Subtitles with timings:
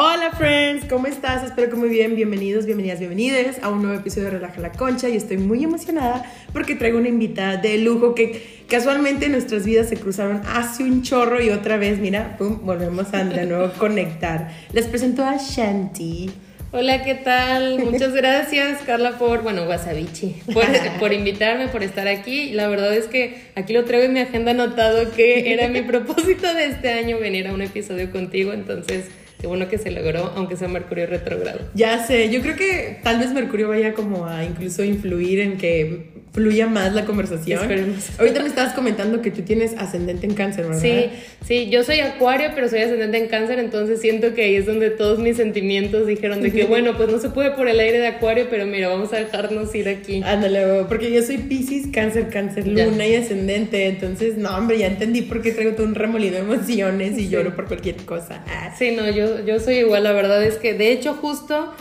[0.00, 1.42] Hola friends, ¿cómo estás?
[1.42, 5.08] Espero que muy bien, bienvenidos, bienvenidas, bienvenidas a un nuevo episodio de Relaja la Concha
[5.08, 9.96] y estoy muy emocionada porque traigo una invitada de lujo que casualmente nuestras vidas se
[9.96, 14.52] cruzaron hace un chorro y otra vez, mira, pum, volvemos a de nuevo conectar.
[14.72, 16.30] Les presento a Shanti.
[16.70, 17.80] Hola, ¿qué tal?
[17.80, 20.64] Muchas gracias, Carla, por, bueno, Wasabichi, por,
[21.00, 22.50] por, invitarme, por estar aquí.
[22.52, 26.54] La verdad es que aquí lo traigo en mi agenda anotado que era mi propósito
[26.54, 29.06] de este año venir a un episodio contigo, entonces
[29.40, 31.60] Qué bueno que se logró, aunque sea Mercurio retrogrado.
[31.74, 36.18] Ya sé, yo creo que tal vez Mercurio vaya como a incluso influir en que
[36.32, 37.60] fluya más la conversación.
[37.60, 38.10] Esperemos.
[38.18, 40.80] Ahorita me estabas comentando que tú tienes ascendente en cáncer, ¿verdad?
[40.80, 41.10] Sí,
[41.44, 44.90] sí, yo soy acuario, pero soy ascendente en cáncer, entonces siento que ahí es donde
[44.90, 48.08] todos mis sentimientos dijeron de que, bueno, pues no se puede por el aire de
[48.08, 50.20] acuario, pero mira, vamos a dejarnos ir aquí.
[50.24, 55.22] Ándale, porque yo soy Pisces, cáncer, cáncer, luna y ascendente, entonces, no, hombre, ya entendí
[55.22, 58.44] por qué traigo todo un remolino de emociones y lloro por cualquier cosa.
[58.46, 58.74] Ah.
[58.78, 61.72] Sí, no, yo, yo soy igual, la verdad es que, de hecho, justo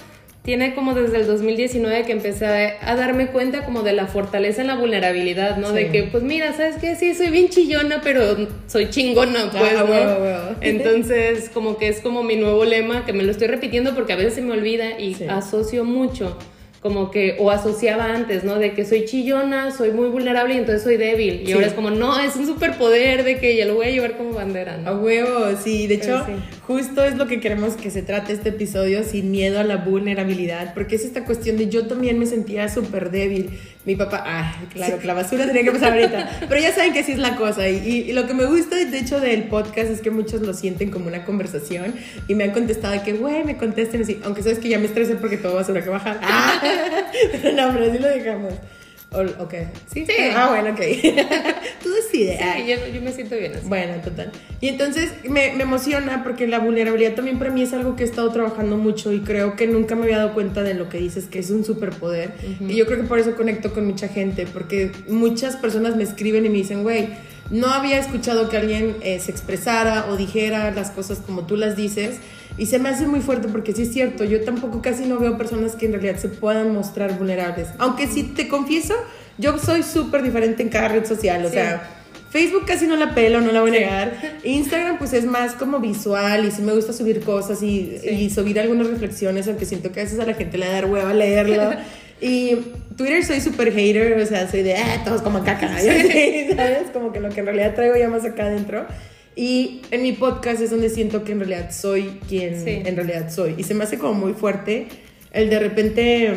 [0.43, 2.45] tiene como desde el 2019 que empecé
[2.81, 5.73] a, darme cuenta como de la fortaleza en la vulnerabilidad, ¿no?
[5.73, 6.95] De que, pues mira, ¿sabes qué?
[6.95, 10.55] Sí, soy bien chillona, pero soy chingona, pues, ah, ¿no?
[10.61, 14.15] Entonces, como que es como mi nuevo lema, que me lo estoy repitiendo porque a
[14.15, 16.37] veces se me olvida y asocio mucho
[16.81, 18.59] como que, o asociaba antes, ¿no?
[18.59, 21.43] De que soy chillona, soy muy vulnerable y entonces soy débil.
[21.47, 24.17] Y ahora es como, no, es un superpoder de que ya lo voy a llevar
[24.17, 24.89] como bandera, ¿no?
[24.89, 25.87] A huevo, sí.
[25.87, 26.25] De hecho,
[26.67, 30.73] justo es lo que queremos que se trate este episodio, sin miedo a la vulnerabilidad,
[30.73, 33.59] porque es esta cuestión de yo también me sentía súper débil.
[33.87, 36.41] Mi papá, ah, claro, que la basura tenía que pasar ahorita.
[36.49, 37.69] Pero ya saben que así es la cosa.
[37.69, 41.07] Y, lo que me gusta, de hecho, del podcast es que muchos lo sienten como
[41.07, 41.93] una conversación
[42.27, 44.19] y me han contestado que, güey, me contesten así.
[44.25, 46.19] Aunque sabes que ya me estresé porque todo basura que bajar.
[46.21, 46.61] Ah.
[47.55, 48.55] no, pero así lo dejamos.
[49.11, 49.53] Ok.
[49.91, 50.05] ¿Sí?
[50.05, 50.13] sí.
[50.35, 50.79] Ah, bueno, ok.
[51.83, 52.39] Tú decides.
[52.39, 53.67] Sí, yo, me siento bien así.
[53.67, 54.31] Bueno, total.
[54.59, 58.05] Y entonces me, me, emociona porque la vulnerabilidad también para mí es algo que he
[58.05, 61.25] estado trabajando mucho y creo que nunca me había dado cuenta de lo que dices,
[61.25, 62.33] que es un superpoder.
[62.59, 66.45] Y yo creo que por eso conecto con mucha gente, porque muchas personas me escriben
[66.45, 67.09] y me dicen, güey,
[67.49, 71.75] no había escuchado que alguien eh, se expresara o dijera las cosas como tú las
[71.75, 72.19] dices.
[72.57, 75.37] Y se me hace muy fuerte porque sí es cierto, yo tampoco casi no veo
[75.37, 77.67] personas que en realidad se puedan mostrar vulnerables.
[77.77, 78.95] Aunque sí te confieso,
[79.37, 81.93] yo soy súper diferente en cada red social, o sea...
[82.29, 84.39] Facebook casi no la pelo, no la voy a negar.
[84.43, 88.59] Instagram pues es más como visual y sí me gusta subir cosas y, y, subir
[88.59, 91.71] algunas reflexiones, aunque siento que a veces a la gente le da hueva leerlo.
[92.21, 92.57] y
[92.97, 96.89] Twitter soy súper hater, o sea, soy de, ah, todos como caca, ¿sabes?
[96.91, 98.85] Como que lo que en realidad traigo ya más acá adentro.
[99.37, 103.53] Y en mi podcast es donde siento que en realidad soy quien en realidad soy.
[103.55, 104.87] Y se me hace como muy fuerte
[105.31, 106.33] el de repente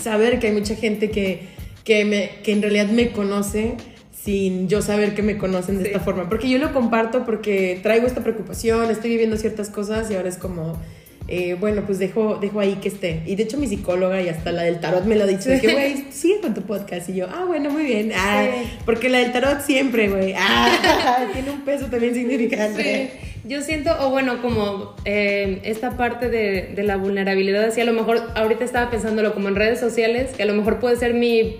[0.00, 1.46] saber que hay mucha gente que,
[1.84, 3.76] que, me, que en realidad me conoce
[4.10, 6.28] sin yo saber que me conocen de esta forma.
[6.28, 10.36] Porque yo lo comparto porque traigo esta preocupación, estoy viviendo ciertas cosas y ahora es
[10.36, 10.80] como
[11.26, 13.22] eh, bueno, pues dejo, dejo ahí que esté.
[13.24, 15.60] Y de hecho mi psicóloga y hasta la del tarot me lo ha dicho, de
[15.60, 17.08] que, güey, sigue con tu podcast.
[17.08, 18.12] Y yo, ah, bueno, muy bien.
[18.14, 18.46] Ah,
[18.84, 20.34] porque la del tarot siempre, güey.
[20.36, 23.10] Ah, tiene un peso también significante.
[23.44, 27.92] Yo siento, o bueno, como eh, esta parte de, de, la vulnerabilidad, así a lo
[27.92, 31.56] mejor ahorita estaba pensándolo como en redes sociales, que a lo mejor puede ser mi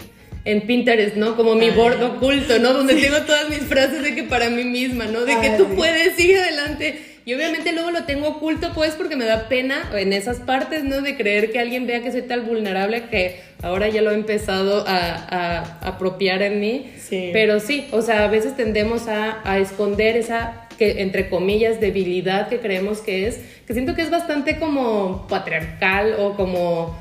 [0.46, 1.36] en Pinterest, ¿no?
[1.36, 2.74] Como mi bordo oculto, ¿no?
[2.74, 5.24] Donde tengo todas mis frases de que para mí misma, ¿no?
[5.24, 9.24] De que tú puedes, sigue adelante y obviamente luego lo tengo oculto, pues, porque me
[9.24, 11.00] da pena en esas partes, ¿no?
[11.00, 14.84] De creer que alguien vea que soy tan vulnerable que ahora ya lo he empezado
[14.86, 16.92] a, apropiar en mí.
[16.98, 17.30] Sí.
[17.32, 22.48] Pero sí, o sea, a veces tendemos a, a esconder esa que entre comillas debilidad
[22.48, 26.96] que creemos que es, que siento que es bastante como patriarcal o como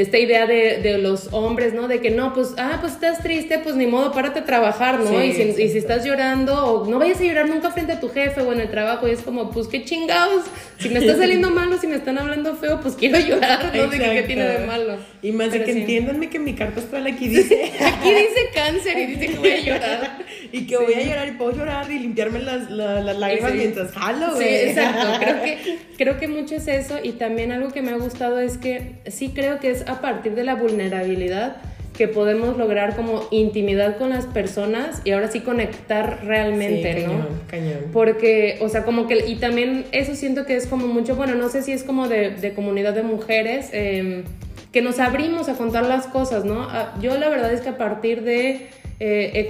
[0.00, 1.88] esta idea de, de, los hombres, ¿no?
[1.88, 5.22] De que no, pues, ah, pues estás triste, pues ni modo, párate a trabajar, ¿no?
[5.22, 8.08] y, si, y, si, estás llorando, o no vayas a llorar nunca frente a tu
[8.08, 10.44] jefe o en el trabajo, y es como, pues qué chingados,
[10.78, 13.86] si me está saliendo malo, si me están hablando feo, pues quiero llorar, ¿no?
[13.86, 14.96] De que qué tiene de malo.
[15.22, 17.72] Y más de que entiéndanme que mi carta astral aquí dice.
[17.80, 20.18] aquí dice cáncer y dice que voy a llorar.
[20.52, 24.34] y que voy a llorar y puedo llorar y limpiarme las, las, lágrimas mientras jalo,
[24.34, 24.48] güey.
[24.48, 25.06] Sí, exacto.
[25.18, 28.58] Creo que, creo que mucho es eso, y también algo que me ha gustado es
[28.58, 31.56] que sí creo que es a partir de la vulnerabilidad
[31.96, 37.26] que podemos lograr como intimidad con las personas y ahora sí conectar realmente, ¿no?
[37.48, 37.86] Cañón.
[37.92, 41.48] Porque, o sea, como que, y también eso siento que es como mucho, bueno, no
[41.48, 44.24] sé si es como de, comunidad de mujeres, em,
[44.72, 46.62] que nos abrimos a contar las cosas, ¿no?
[46.62, 49.48] Ah, yo la verdad es que a partir de eh,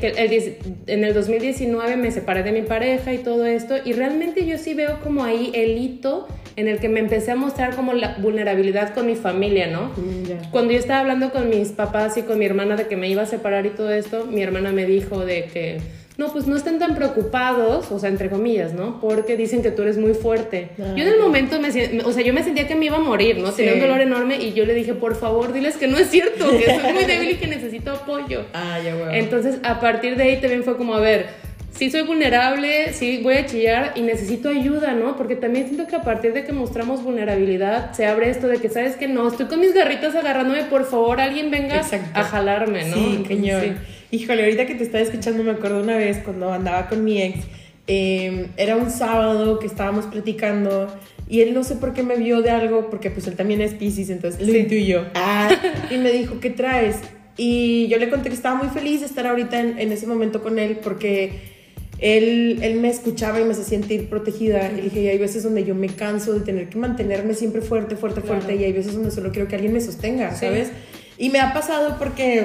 [0.86, 4.74] en el 2019 me separé de mi pareja y todo esto, y realmente yo sí
[4.74, 6.26] veo como ahí el hito
[6.56, 9.92] en el que me empecé a mostrar como la vulnerabilidad con mi familia, ¿no?
[9.96, 13.08] Mm, Cuando yo estaba hablando con mis papás y con mi hermana de que me
[13.08, 15.78] iba a separar y todo esto, mi hermana me dijo de que
[16.18, 19.00] no, pues no estén tan preocupados, o sea, entre comillas, ¿no?
[19.00, 20.70] Porque dicen que tú eres muy fuerte.
[20.78, 23.38] yo en el momento me o sea, yo me sentía que me iba a morir,
[23.38, 23.52] ¿no?
[23.52, 26.50] Tenía un dolor enorme y yo le dije, por favor, diles que no es cierto,
[26.50, 28.44] que soy muy débil y que necesito apoyo.
[28.54, 29.12] Ah, ya, bueno.
[29.12, 31.26] Entonces, a partir de ahí también fue como, a ver,
[31.72, 35.16] sí soy vulnerable, sí voy a chillar y necesito ayuda, ¿no?
[35.16, 38.70] Porque también siento que a partir de que mostramos vulnerabilidad, se abre esto de que,
[38.70, 41.82] ¿sabes que No, estoy con mis garritas agarrándome, por favor, alguien venga
[42.14, 42.96] a jalarme, ¿no?
[42.96, 43.78] Sí, cañón.
[44.10, 47.40] Híjole, ahorita que te estaba escuchando me acuerdo una vez cuando andaba con mi ex,
[47.86, 50.86] em, era un sábado que estábamos platicando
[51.28, 53.74] y él no sé por qué me vio de algo, porque pues él también es
[53.74, 55.06] Pisces, entonces lo intuyó.
[55.14, 55.50] Ah,
[55.90, 56.96] y me dijo, ¿qué traes?
[57.36, 60.42] Y yo le conté que estaba muy feliz de estar ahorita en, en ese momento
[60.42, 61.56] con él porque
[61.98, 64.70] él, él, me escuchaba y me hacía sentir protegida.
[64.70, 67.96] Y dije, y hay veces donde yo me canso de tener que mantenerme siempre fuerte,
[67.96, 68.54] fuerte, fuerte.
[68.54, 70.70] Y hay veces donde solo quiero que alguien me sostenga, ¿sabes?
[71.18, 72.44] Y me ha pasado porque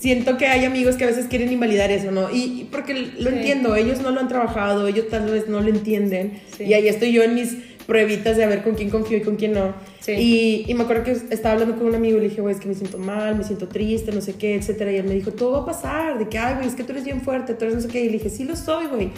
[0.00, 2.34] siento que hay amigos que a veces quieren invalidar eso, ¿no?
[2.34, 6.40] Y, porque lo entiendo, ellos no lo han trabajado, ellos tal vez no lo entienden.
[6.58, 7.56] Y ahí estoy yo en mis
[7.86, 9.74] pruebitas de a ver con quién confío y con quién no.
[10.06, 12.60] Y, y, me acuerdo que estaba hablando con un amigo y le dije, güey, es
[12.60, 14.92] que me siento mal, me siento triste, no sé qué, etcétera.
[14.92, 16.92] Y él me dijo, todo va a pasar, de que, ay, güey, es que tú
[16.92, 18.00] eres bien fuerte, tú eres no sé qué.
[18.00, 19.10] Y le dije, sí lo soy, güey.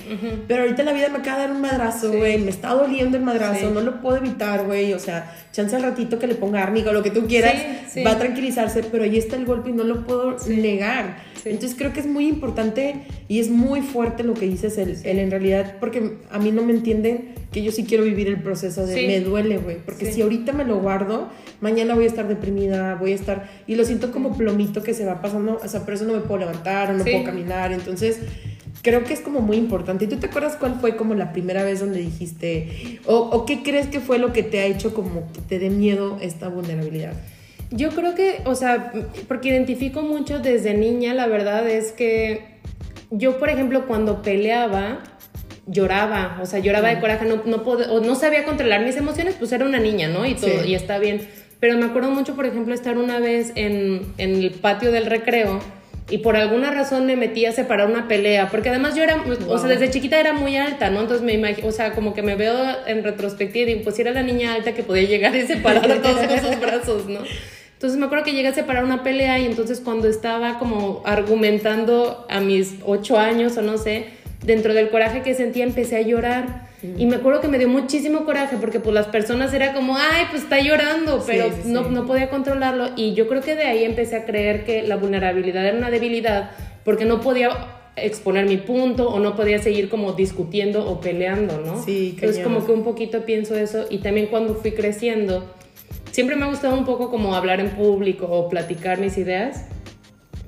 [0.48, 3.22] Pero ahorita la vida me acaba de dar un madrazo, güey, me está doliendo el
[3.22, 4.92] madrazo, no lo puedo evitar, güey.
[4.92, 7.54] O sea, chance al ratito que le ponga árnica o lo que tú quieras,
[8.04, 11.32] va a tranquilizarse, pero ahí está el golpe y no lo puedo negar.
[11.44, 15.30] Entonces creo que es muy importante y es muy fuerte lo que dices, el, en
[15.30, 19.06] realidad, porque a mí no me entienden que yo sí quiero vivir el proceso de
[19.06, 21.28] me duele, güey, porque si ahorita me lo guardo,
[21.60, 25.04] mañana voy a estar deprimida, voy a estar, y lo siento como plomito que se
[25.04, 28.20] va pasando, o sea, por eso no me puedo levantar o no puedo caminar, entonces
[28.82, 30.04] creo que es como muy importante.
[30.04, 33.62] ¿Y tú te acuerdas cuál fue como la primera vez donde dijiste, o, o qué
[33.62, 37.14] crees que fue lo que te ha hecho como que te dé miedo esta vulnerabilidad?
[37.70, 38.92] Yo creo que, o sea,
[39.28, 42.52] porque identifico mucho desde niña, la verdad es que
[43.10, 45.02] yo, por ejemplo, cuando peleaba,
[45.66, 49.52] lloraba, o sea, lloraba de coraje, no, no, o no sabía controlar mis emociones, pues
[49.52, 50.26] era una niña, ¿no?
[50.26, 51.26] Y todo, y está bien.
[51.60, 55.60] Pero me acuerdo mucho, por ejemplo, estar una vez en, en el patio del recreo
[56.10, 59.58] y por alguna razón me metí a separar una pelea, porque además yo era, o
[59.58, 61.00] sea, desde chiquita era muy alta, ¿no?
[61.00, 62.54] Entonces me imagino, o sea, como que me veo
[62.86, 66.40] en retrospectiva y pues era la niña alta que podía llegar y separar a todos
[66.40, 67.20] sus brazos, ¿no?
[67.74, 72.26] Entonces me acuerdo que llegué a separar una pelea y entonces cuando estaba como argumentando
[72.28, 74.06] a mis ocho años o no sé,
[74.42, 76.70] dentro del coraje que sentía empecé a llorar.
[76.98, 80.24] Y me acuerdo que me dio muchísimo coraje porque pues las personas era como, ay,
[80.30, 82.90] pues está llorando, pero No, no podía controlarlo.
[82.96, 86.50] Y yo creo que de ahí empecé a creer que la vulnerabilidad era una debilidad
[86.84, 87.50] porque no podía
[87.94, 91.82] exponer mi punto o no podía seguir como discutiendo o peleando, ¿no?
[91.82, 95.44] Sí, Entonces como que un poquito pienso eso y también cuando fui creciendo
[96.10, 99.66] siempre me ha gustado un poco como hablar en público o platicar mis ideas,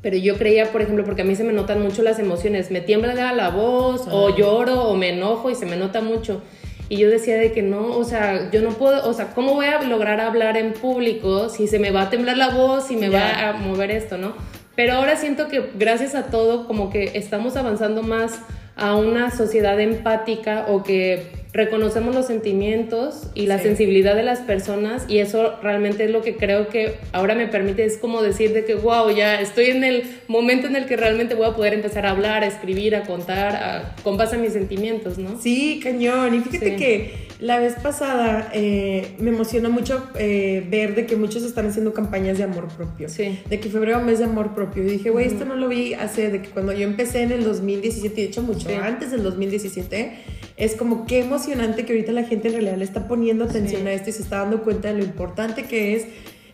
[0.05, 2.83] pero yo creía, por ejemplo, porque a mí se me notan mucho las emociones, me
[2.83, 6.43] tiembla la voz o lloro o me enojo y se me nota mucho.
[6.91, 9.65] Y yo decía de que no, o sea, yo no puedo, o sea, ¿cómo voy
[9.65, 13.09] a lograr hablar en público si se me va a temblar la voz, si me
[13.09, 14.35] va a mover esto, ¿no?
[14.77, 18.41] Pero ahora siento que gracias a todo como que estamos avanzando más
[18.77, 25.05] a una sociedad empática o que reconocemos los sentimientos y la sensibilidad de las personas
[25.07, 28.65] y eso realmente es lo que creo que ahora me permite, es como decir de
[28.65, 32.07] que, wow, ya estoy en el momento en el que realmente voy a poder empezar
[32.07, 35.41] a hablar, a escribir, a contar, a, con base a mis sentimientos, ¿no?
[35.41, 36.35] Sí, cañón.
[36.35, 41.45] Y fíjate que la vez pasada eh, me emocionó mucho eh, ver de que muchos
[41.45, 43.09] están haciendo campañas de amor propio.
[43.09, 43.39] Sí.
[43.49, 44.83] De que febrero mes de amor propio.
[44.83, 47.45] Y dije, güey, esto no lo vi hace, de que cuando yo empecé en el
[47.45, 50.19] 2017, de hecho mucho antes del 2017,
[50.57, 53.93] es como qué emocionante que ahorita la gente en realidad le está poniendo atención a
[53.93, 56.07] esto y se está dando cuenta de lo importante que es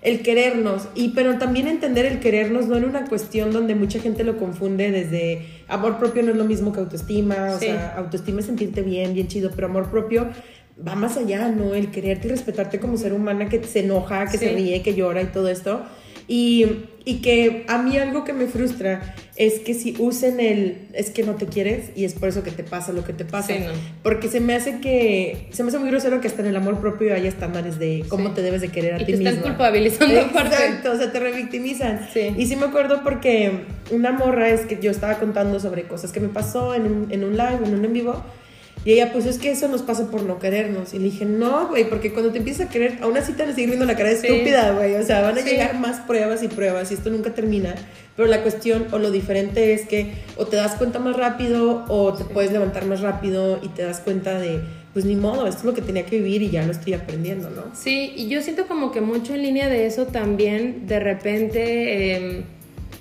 [0.02, 4.24] el querernos y pero también entender el querernos no en una cuestión donde mucha gente
[4.24, 8.46] lo confunde desde amor propio no es lo mismo que autoestima, o sea, autoestima es
[8.46, 10.28] sentirte bien, bien chido, pero amor propio
[10.86, 11.74] va más allá, ¿no?
[11.74, 15.22] El quererte y respetarte como ser humana que se enoja, que se ríe, que llora
[15.22, 15.82] y todo esto.
[16.26, 16.66] Y,
[17.04, 21.22] y, que a mí algo que me frustra es que si usen el es que
[21.22, 23.54] no te quieres y es por eso que te pasa lo que te pasa.
[24.02, 26.80] Porque se me hace que se me hace muy grosero que hasta en el amor
[26.80, 29.24] propio haya estándares de cómo te debes de querer a ti mismo.
[29.24, 32.08] Te están culpabilizando Exacto, o sea, te revictimizan.
[32.36, 33.50] Y sí me acuerdo porque
[33.90, 37.24] una morra es que yo estaba contando sobre cosas que me pasó en un, en
[37.24, 38.22] un live, en un en vivo
[38.84, 40.94] y ella, pues es que eso nos pasa por no querernos.
[40.94, 43.52] Y le dije, no, güey, porque cuando te empiezas a querer, aún así te van
[43.52, 44.94] a seguir viendo la cara de estúpida, güey.
[44.94, 47.74] O sea, van a llegar más pruebas y pruebas y esto nunca termina.
[48.16, 52.14] Pero la cuestión o lo diferente es que o te das cuenta más rápido o
[52.14, 54.60] te puedes levantar más rápido y te das cuenta de,
[54.94, 57.50] pues ni modo, esto es lo que tenía que vivir y ya lo estoy aprendiendo,
[57.50, 57.64] ¿no?
[57.74, 62.16] Sí, y yo siento como que mucho en línea de eso también, de repente...
[62.16, 62.44] Em,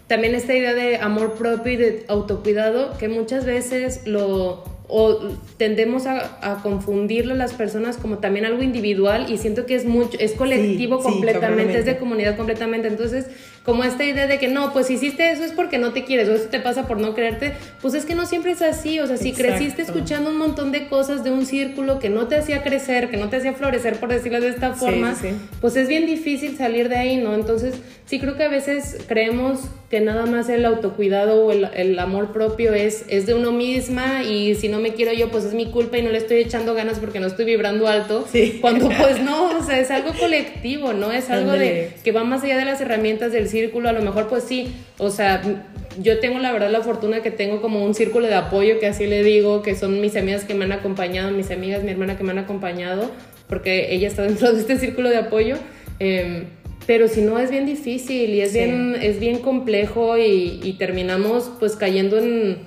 [0.07, 5.19] también esta idea de amor propio y de autocuidado, que muchas veces lo o
[5.57, 10.17] tendemos a, a, confundirlo las personas como también algo individual y siento que es mucho
[10.19, 12.87] es colectivo completamente es de comunidad completamente.
[12.87, 13.27] Entonces
[13.69, 16.27] como esta idea de que no, pues si hiciste eso es porque no te quieres
[16.27, 19.05] o eso te pasa por no creerte, pues es que no siempre es así, o
[19.05, 22.63] sea, si creciste escuchando un montón de cosas de un círculo que no te hacía
[22.63, 25.15] crecer, que no te hacía florecer, por decirlo de esta forma,
[25.61, 27.35] pues es bien difícil salir de ahí, ¿no?
[27.35, 27.75] Entonces,
[28.09, 29.59] sí creo que a veces creemos
[29.91, 34.55] que nada más el autocuidado o el, amor propio es, es de uno misma y
[34.55, 36.97] si no me quiero yo, pues es mi culpa y no le estoy echando ganas
[36.97, 38.27] porque no estoy vibrando alto,
[38.61, 41.11] cuando pues no, o sea, es algo colectivo, ¿no?
[41.11, 44.27] Es algo de que va más allá de las herramientas del círculo a lo mejor
[44.27, 45.43] pues sí, o sea,
[46.01, 49.05] yo tengo la verdad la fortuna que tengo como un círculo de apoyo, que así
[49.05, 52.23] le digo, que son mis amigas que me han acompañado, mis amigas, mi hermana que
[52.23, 53.11] me han acompañado,
[53.47, 55.57] porque ella está dentro de este círculo de apoyo.
[55.99, 56.45] Em,
[56.89, 61.51] pero si no es bien difícil y es, bien, es bien complejo y, y, terminamos
[61.59, 62.57] pues cayendo en,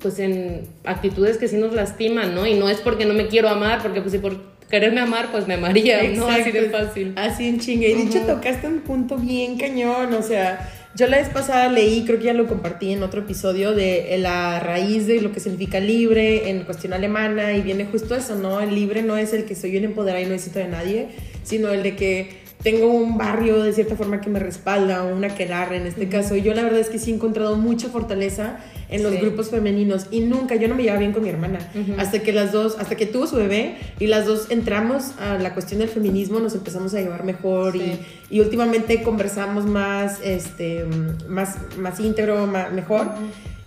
[0.00, 2.46] pues en actitudes que sí nos lastiman, ¿no?
[2.46, 4.40] Y no es porque no me quiero amar, porque pues si por
[4.70, 6.26] quererme amar, pues me amaría, ¿no?
[6.26, 7.12] Así de fácil.
[7.16, 7.90] Así en chingue.
[7.90, 12.06] Y de hecho tocaste un punto bien cañón, o sea, yo la vez pasada leí,
[12.06, 15.80] creo que ya lo compartí en otro episodio, de la raíz de lo que significa
[15.80, 18.58] libre en cuestión alemana y viene justo eso, ¿no?
[18.58, 21.08] El libre no es el que soy bien empoderado y no necesito de nadie,
[21.42, 25.76] sino el de que tengo un barrio de cierta forma que me respalda, una quedarre
[25.76, 26.36] en este caso.
[26.36, 28.58] Y yo la verdad es que sí he encontrado mucha fortaleza
[28.88, 31.58] en los grupos femeninos y nunca, yo no me llevaba bien con mi hermana.
[31.98, 35.54] Hasta que las dos, hasta que tuvo su bebé y las dos entramos a la
[35.54, 37.98] cuestión del feminismo, nos empezamos a llevar mejor y,
[38.30, 40.84] y, últimamente conversamos más, este,
[41.28, 43.08] más, más íntegro, más, mejor.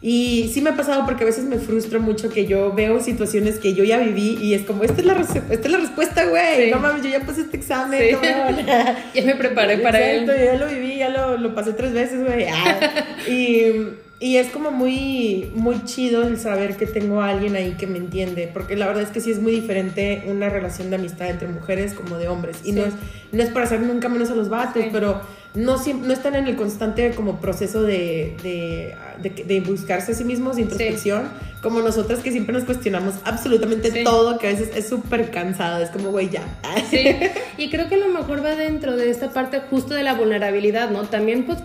[0.02, 3.60] Y sí me ha pasado porque a veces me frustro mucho que yo veo situaciones
[3.60, 6.72] que yo ya viví y es como, esta es la, esta es la respuesta, güey.
[6.72, 8.18] No mames, yo ya pasé este examen.
[9.14, 10.40] ya me preparé para Exacto, él.
[10.40, 12.46] Yo ya lo viví, ya lo, lo pasé tres veces, güey.
[12.46, 12.80] Ah.
[13.28, 13.74] y
[14.22, 17.98] y es como muy, muy chido el saber que tengo a alguien ahí que me
[17.98, 21.48] entiende, porque la verdad es que sí es muy diferente una relación de amistad entre
[21.48, 22.58] mujeres como de hombres.
[22.66, 22.94] Y no, es,
[23.32, 25.22] no es para hacer nunca menos a los vatos, pero
[25.54, 30.58] no, no están en el constante como proceso de, de, de, buscarse a sí mismos,
[30.58, 31.30] de introspección,
[31.62, 35.92] como nosotras que siempre nos cuestionamos absolutamente todo, que a veces es súper cansado, es
[35.92, 36.44] como, güey, ya.
[36.90, 37.16] Sí,
[37.58, 40.90] y creo que a lo mejor va dentro de esta parte justo de la vulnerabilidad,
[40.90, 41.04] ¿no?
[41.04, 41.60] También pues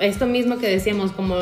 [0.00, 1.36] esto mismo que decíamos, como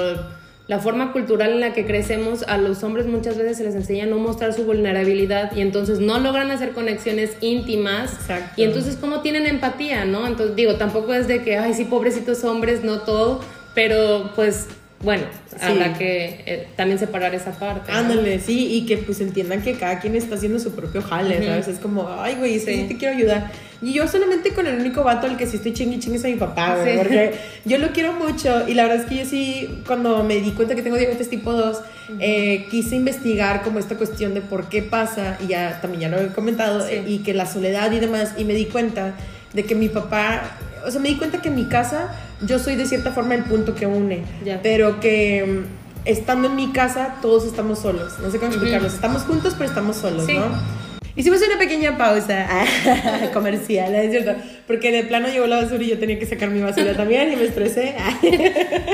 [0.66, 4.04] la forma cultural en la que crecemos, a los hombres muchas veces se les enseña
[4.04, 8.18] a no mostrar su vulnerabilidad y entonces no logran hacer conexiones íntimas.
[8.56, 10.26] Y entonces, ¿cómo tienen empatía, no?
[10.26, 13.40] Entonces, digo, tampoco es de que, ay, sí, pobrecitos hombres, no todo,
[13.74, 14.68] pero pues
[15.04, 15.24] bueno,
[15.60, 17.92] habrá que eh, también separar esa parte.
[17.92, 21.68] Ándale, sí, y que pues entiendan que cada quien está haciendo su propio jale, ¿sabes?
[21.68, 22.86] Es como, ay, güey, sí.
[22.88, 23.52] te quiero ayudar.
[23.82, 26.28] Y yo solamente con el único vato al que sí estoy chingui chingue es a
[26.28, 27.34] mi papá, güey, porque
[27.66, 30.74] yo lo quiero mucho y la verdad es que yo sí, cuando me di cuenta
[30.74, 31.80] que tengo diabetes tipo 2,
[32.20, 36.18] eh, quise investigar como esta cuestión de por qué pasa, y ya también ya lo
[36.18, 39.14] he comentado, y que la soledad y demás, y me di cuenta
[39.54, 42.14] de que mi papá, o sea, me di cuenta que en mi casa
[42.46, 44.22] yo soy de cierta forma el punto que une,
[44.62, 49.22] pero que mm, estando en mi casa todos estamos solos, no sé cómo explicarlo, estamos
[49.22, 50.84] juntos pero estamos solos, ¿no?
[51.16, 52.48] Hicimos una pequeña pausa
[53.32, 54.34] comercial, ¿es cierto?
[54.66, 57.36] Porque de plano llegó la basura y yo tenía que sacar mi basura también y
[57.36, 57.94] me estresé.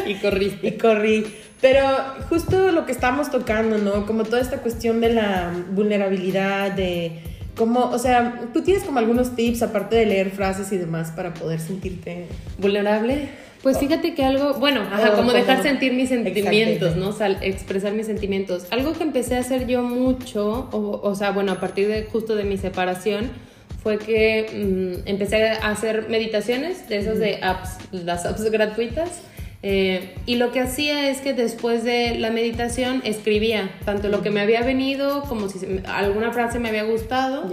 [0.07, 0.59] y corrí.
[0.63, 1.27] Y corrí.
[1.63, 1.83] Pero
[2.29, 4.05] justo lo que estábamos tocando, ¿no?
[4.05, 7.23] Como toda esta cuestión de la vulnerabilidad, de
[7.61, 11.35] como, o sea, tú tienes como algunos tips, aparte de leer frases y demás, para
[11.35, 12.25] poder sentirte
[12.57, 13.29] vulnerable.
[13.63, 14.81] Pues fíjate que algo, bueno,
[15.15, 17.11] como, dejar sentir mis sentimientos, ¿no?
[17.11, 18.67] O expresar mis sentimientos.
[18.71, 22.35] Algo que empecé a hacer yo mucho, o, o sea, bueno, a partir de justo
[22.35, 23.31] de mi separación,
[23.83, 29.21] fue que mm, empecé a hacer meditaciones de esas de apps, las apps gratuitas.
[29.63, 34.31] Eh, y lo que hacía es que después de la meditación escribía tanto lo que
[34.31, 37.51] me había venido como si alguna frase me había gustado.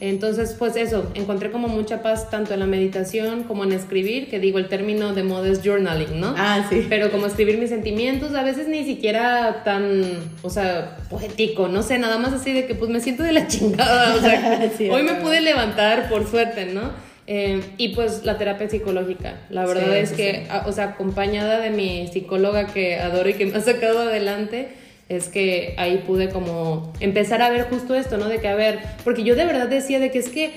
[0.00, 4.40] Entonces, pues eso, encontré como mucha paz tanto en la meditación como en escribir, que
[4.40, 6.34] digo el término de moda es journaling, ¿no?
[6.38, 6.86] Ah, sí.
[6.88, 10.02] Pero como escribir mis sentimientos, a veces ni siquiera tan,
[10.40, 13.46] o sea, poético, no sé, nada más así de que pues me siento de la
[13.48, 17.09] chingada, o sea, hoy me pude levantar por suerte, ¿no?
[17.32, 19.38] Eh, y pues la terapia psicológica.
[19.50, 23.56] La verdad es que, o sea, acompañada de mi psicóloga que adoro y que me
[23.56, 24.70] ha sacado adelante,
[25.08, 28.28] es que ahí pude como empezar a ver justo esto, ¿no?
[28.28, 30.54] De que, a ver, porque yo de verdad decía de que es que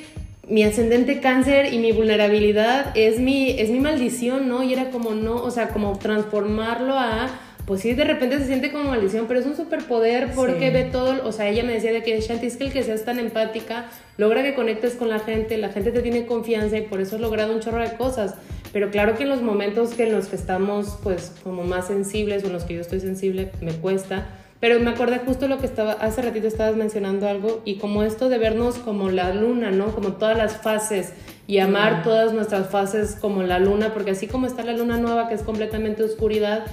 [0.50, 4.63] mi ascendente cáncer y mi vulnerabilidad es mi, es mi maldición, ¿no?
[4.63, 7.30] Y era como, no, o sea, como transformarlo a
[7.65, 11.25] pues sí, de repente se siente como maldición, pero es un superpoder porque ve todo,
[11.25, 13.86] o sea, ella me decía de que Shanti, es que el que seas tan empática
[14.17, 17.22] logra que conectes con la gente, la gente te tiene confianza y por eso has
[17.22, 18.36] logrado un chorro de cosas.
[18.74, 22.43] pero claro que en los momentos que en los que estamos pues como más sensibles
[22.43, 24.27] o en los que yo estoy sensible me cuesta,
[24.63, 28.29] pero me acordé justo lo que estaba, hace ratito estabas mencionando algo y como esto
[28.29, 29.93] de vernos como la luna, ¿no?
[29.93, 31.12] Como todas las fases
[31.48, 35.27] y amar todas nuestras fases como la luna, porque así como está la luna nueva
[35.27, 36.65] que es completamente oscuridad,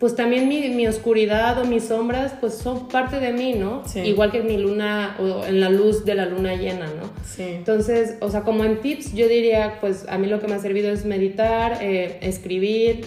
[0.00, 3.82] pues también mi, mi, oscuridad o mis sombras, pues son parte de mí, ¿no?
[3.94, 7.10] Igual que mi luna o en la luz de la luna llena, ¿no?
[7.22, 7.42] Sí.
[7.42, 10.58] Entonces, o sea, como en tips, yo diría, pues a mí lo que me ha
[10.58, 13.04] servido es meditar, eh, escribir,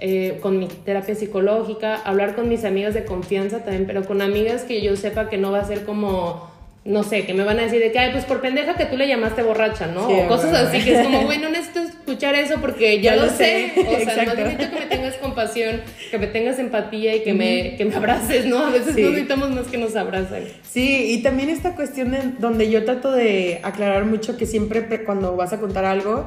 [0.00, 4.62] eh, con mi terapia psicológica, hablar con mis amigas de confianza también, pero con amigas
[4.64, 6.51] que yo sepa que no va a ser como
[6.84, 8.96] no sé, que me van a decir de que, ay, pues por pendeja que tú
[8.96, 10.08] le llamaste borracha, ¿no?
[10.08, 13.72] o cosas así, que es como, güey, no necesito escuchar eso porque ya, lo sé.
[13.76, 17.76] O sea, no necesito que me tengas compasión, que me tengas empatía y que, me,
[17.76, 18.66] que me abraces, ¿no?
[18.66, 20.48] A veces no necesitamos más que nos abracen.
[20.68, 25.36] Sí, y también esta cuestión de, donde yo trato de aclarar mucho que siempre cuando
[25.36, 26.26] vas a contar algo,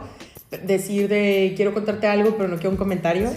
[0.63, 3.35] decir de quiero contarte algo pero no quiero un comentario sí,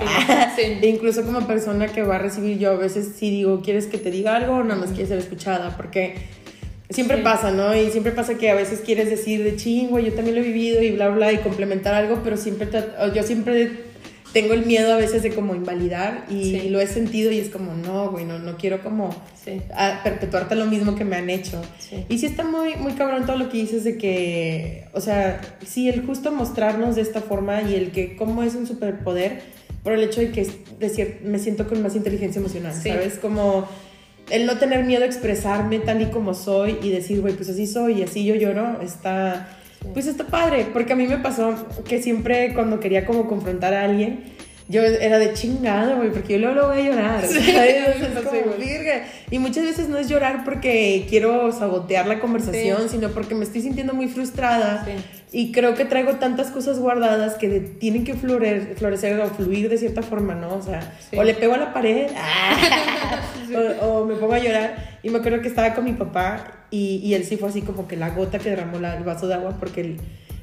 [0.80, 0.86] sí.
[0.86, 4.10] incluso como persona que va a recibir yo a veces sí digo quieres que te
[4.10, 6.14] diga algo o nada más quieres ser escuchada porque
[6.90, 7.76] Siempre pasa, ¿no?
[7.76, 10.82] Y siempre pasa que a veces quieres decir de chingo, yo también lo he vivido
[10.82, 12.68] y bla, bla, y complementar algo, pero siempre,
[13.14, 13.88] yo siempre
[14.32, 17.74] tengo el miedo a veces de como invalidar y lo he sentido y es como,
[17.74, 19.14] no, güey, no, no quiero como
[20.04, 21.60] perpetuarte lo mismo que me han hecho.
[22.08, 25.88] Y sí está muy, muy cabrón todo lo que dices de que, o sea, sí,
[25.88, 29.42] el justo mostrarnos de esta forma y el que cómo es un superpoder
[29.82, 30.46] por el hecho de que
[30.78, 33.18] decir, me siento con más inteligencia emocional, ¿sabes?
[33.18, 33.68] Como
[34.30, 37.66] el no tener miedo a expresarme tal y como soy y decir, güey, pues así
[37.66, 39.48] soy y así yo lloro, está,
[39.94, 41.54] pues está padre, porque a mí me pasó
[41.86, 44.24] que siempre cuando quería como confrontar a alguien,
[44.68, 47.24] yo era de chingado, güey, porque yo luego lo voy a llorar.
[49.30, 53.62] Y muchas veces no es llorar porque quiero sabotear la conversación, sino porque me estoy
[53.62, 54.86] sintiendo muy frustrada.
[55.32, 59.76] Y creo que traigo tantas cosas guardadas que tienen que florecer, florecer o fluir de
[59.76, 60.54] cierta forma, ¿no?
[60.54, 62.10] O sea, o le pego a la pared,
[63.82, 64.98] o, me pongo a llorar.
[65.02, 67.86] Y me acuerdo que estaba con mi papá y, y él sí fue así como
[67.86, 69.96] que la gota que derramó el vaso de agua porque él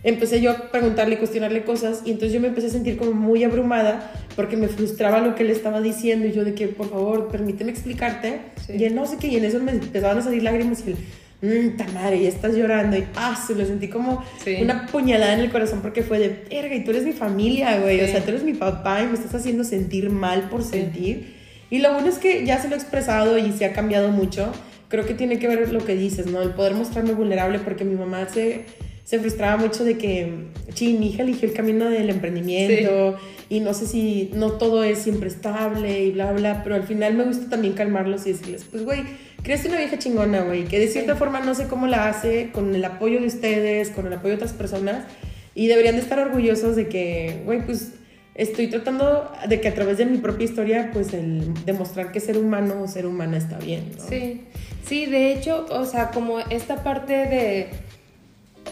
[0.05, 3.43] empecé yo a preguntarle, cuestionarle cosas y entonces yo me empecé a sentir como muy
[3.43, 7.27] abrumada porque me frustraba lo que él estaba diciendo y yo de que por favor
[7.29, 10.83] permíteme explicarte y él no sé qué y en eso me empezaban a salir lágrimas
[10.85, 10.97] y él
[11.45, 14.23] mmm, ta madre, y estás llorando y ah, se lo sentí como
[14.61, 18.01] una puñalada en el corazón porque fue de verga y tú eres mi familia, güey,
[18.01, 21.35] o sea, tú eres mi papá y me estás haciendo sentir mal por sentir
[21.69, 24.51] y lo bueno es que ya se lo he expresado y se ha cambiado mucho.
[24.87, 26.41] Creo que tiene que ver lo que dices, ¿no?
[26.41, 28.65] El poder mostrarme vulnerable porque mi mamá se
[29.05, 30.33] se frustraba mucho de que,
[30.73, 33.15] sí, mi hija eligió el camino del emprendimiento
[33.49, 37.13] y no sé si no todo es siempre estable y bla, bla, pero al final
[37.13, 39.03] me gusta también calmarlos y decirles, pues, güey,
[39.45, 42.73] crees una vieja chingona, güey, que de cierta forma no sé cómo la hace, con
[42.73, 45.05] el apoyo de ustedes, con el apoyo de otras personas,
[45.53, 47.91] y deberían de estar orgullosos de que, güey, pues
[48.33, 52.37] estoy tratando de que a través de mi propia historia, pues el demostrar que ser
[52.37, 54.03] humano o ser humana está bien, ¿no?
[54.03, 54.41] Sí,
[54.83, 57.69] sí, de hecho, o sea, como esta parte de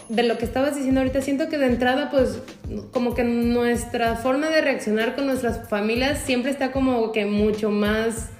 [0.08, 2.40] de lo que estabas diciendo ahorita, siento que de entrada, pues,
[2.92, 8.30] como que nuestra forma de reaccionar con nuestras familias siempre está como que mucho más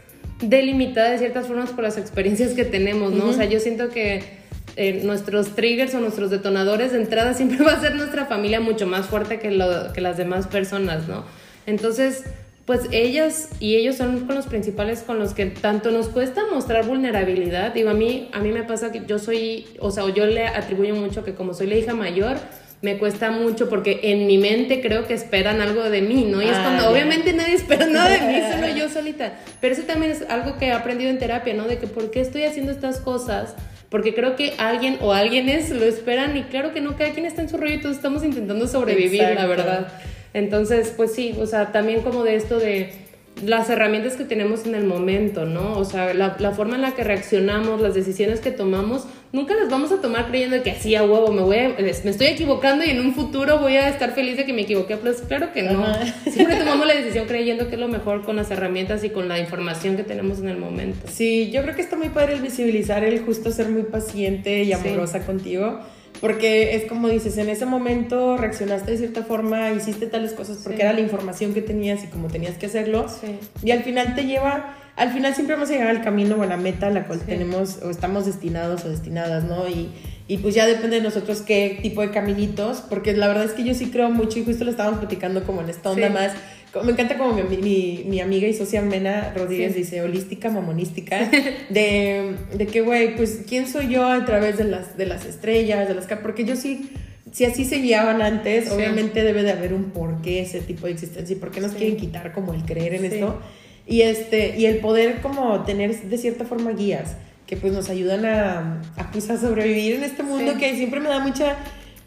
[0.49, 3.27] delimitada de ciertas formas por las experiencias que tenemos, ¿no?
[3.27, 4.23] O sea, yo siento que
[4.77, 8.87] eh, nuestros triggers o nuestros detonadores de entrada siempre va a ser nuestra familia mucho
[8.87, 11.25] más fuerte que, lo, que las demás personas, ¿no?
[11.67, 12.25] Entonces,
[12.67, 16.87] pues ellas y ellos son con los principales con los que tanto nos cuesta mostrar
[16.87, 17.75] vulnerabilidad.
[17.75, 20.95] Digo, a mí, a mí me pasa que yo soy, o sea, yo le atribuyo
[20.95, 22.39] mucho que como soy la hija mayor,
[22.85, 26.43] me cuesta mucho porque en mi mente creo que esperan algo de mí, ¿no?
[26.43, 29.33] Y es cuando ah, obviamente nadie espera nada de mí, solo yo solita.
[29.63, 31.65] Pero eso también es algo que he aprendido en terapia, ¿no?
[31.67, 33.55] De que por qué estoy haciendo estas cosas.
[33.89, 37.41] Porque creo que alguien o alguienes lo esperan y claro que no, cada quien está
[37.41, 39.89] en su rollo y todos estamos intentando sobrevivir, la verdad.
[40.35, 42.93] Entonces, pues sí, o sea, también como de esto de
[43.43, 45.77] las herramientas que tenemos en el momento, ¿no?
[45.77, 49.91] O sea, la, forma en la que reaccionamos, las decisiones que tomamos, nunca las vamos
[49.93, 53.15] a tomar creyendo que así a huevo me voy me estoy equivocando y en un
[53.15, 54.97] futuro voy a estar feliz de que me equivoqué.
[54.97, 55.85] Pues claro que no.
[56.31, 59.39] Siempre tomamos la decisión creyendo que es lo mejor con las herramientas y con la
[59.39, 61.09] información que tenemos en el momento.
[61.11, 64.73] Sí, yo creo que está muy padre el visibilizar el justo ser muy paciente y
[64.73, 65.81] amorosa contigo
[66.21, 70.83] porque es como dices, en ese momento reaccionaste de cierta forma, hiciste tales cosas porque
[70.83, 73.07] era la información que tenías y como tenías que hacerlo.
[73.63, 76.47] Y al final te lleva, al final siempre vamos a llegar al camino o a
[76.47, 79.69] la meta a la cual tenemos o estamos destinados o destinadas, ¿no?
[79.69, 79.91] Y,
[80.27, 83.65] y pues ya depende de nosotros qué tipo de caminitos, porque la verdad es que
[83.65, 86.33] yo sí creo mucho y justo lo estábamos platicando como en esta onda más
[86.83, 91.31] me encanta como mi, mi, mi, amiga y socia Mena Rodríguez dice, holística, mamonística,
[91.71, 95.87] de, de que, güey, pues, ¿quién soy yo a través de las, de las estrellas,
[95.87, 96.07] de las...
[96.07, 96.91] Porque yo sí
[97.35, 101.35] si así se guiaban antes, obviamente debe de haber un porqué ese tipo de existencia
[101.35, 103.41] y por qué nos quieren quitar como el creer en esto.
[103.89, 108.25] Y, este, y el poder como tener de cierta forma guías que pues nos ayudan
[108.25, 111.57] a, a, pues, a sobrevivir en este mundo que siempre me da mucha,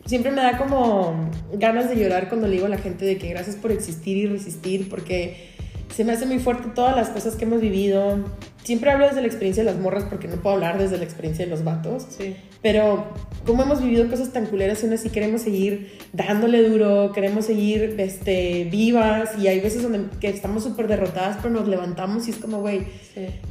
[0.07, 3.29] siempre me da como ganas de llorar cuando le digo a la gente de que
[3.29, 5.51] gracias por existir y resistir, porque
[5.97, 8.19] se me hace muy fuerte todas las cosas que hemos vivido.
[8.63, 11.43] Siempre hablo desde la experiencia de las morras porque no puedo hablar desde la experiencia
[11.43, 12.05] de los vatos.
[12.15, 12.35] Sí.
[12.61, 13.07] Pero
[13.47, 18.67] como hemos vivido cosas tan culeras aún así queremos seguir dándole duro, queremos seguir este,
[18.69, 22.59] vivas y hay veces donde que estamos súper derrotadas pero nos levantamos y es como,
[22.59, 22.81] güey,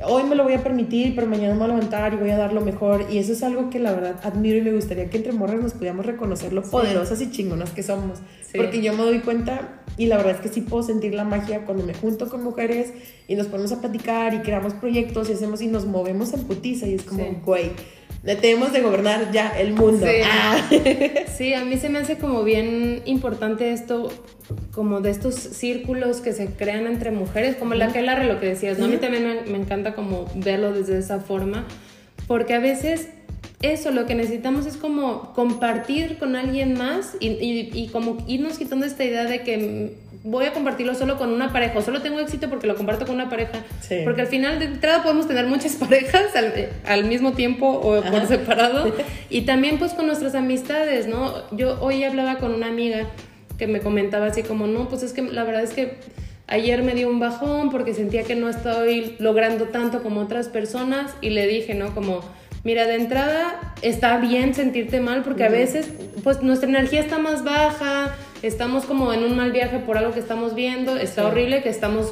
[0.05, 2.37] hoy me lo voy a permitir pero mañana me voy a levantar y voy a
[2.37, 5.17] dar lo mejor y eso es algo que la verdad admiro y me gustaría que
[5.17, 8.21] entre morras nos pudiéramos reconocer lo poderosas y chingonas que somos.
[8.55, 11.65] Porque yo me doy cuenta y la verdad es que sí puedo sentir la magia
[11.65, 12.93] cuando me junto con mujeres
[13.29, 16.87] y nos ponemos a platicar y creamos proyectos y hacemos y nos movemos en putiza
[16.87, 17.73] y es como, güey
[18.35, 20.07] tenemos de gobernar ya el mundo.
[20.25, 20.69] Ah.
[21.37, 21.53] Sí.
[21.53, 24.11] a mí se me hace como bien importante esto,
[24.73, 28.47] como de estos círculos que se crean entre mujeres, como la que la lo que
[28.47, 28.87] decías, ¿no?
[28.87, 31.67] A mí también me, encanta como verlo desde esa forma,
[32.27, 33.09] porque a veces
[33.63, 38.59] eso, lo que necesitamos es como compartir con alguien más y, y, y como irnos
[38.59, 42.19] quitando esta idea de que voy a compartirlo solo con una pareja o solo tengo
[42.19, 43.65] éxito porque lo comparto con una pareja.
[44.05, 46.33] Porque al final de entrada podemos tener muchas parejas
[46.85, 48.93] al, mismo tiempo o por separado.
[49.31, 51.33] y también pues con nuestras amistades, ¿no?
[51.53, 53.07] Yo hoy hablaba con una amiga
[53.57, 55.95] que me comentaba así como, no, pues es que la verdad es que
[56.49, 61.15] ayer me dio un bajón porque sentía que no estoy logrando tanto como otras personas
[61.21, 61.95] y le dije, ¿no?
[61.95, 62.21] Como
[62.67, 65.89] Mira, de entrada está bien sentirte mal porque a veces
[66.25, 70.19] pues nuestra energía está más baja, estamos como en un mal viaje por algo que
[70.19, 72.11] estamos viendo, está horrible que estamos